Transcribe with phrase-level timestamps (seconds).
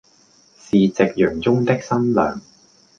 [0.57, 2.41] 是夕陽中的新娘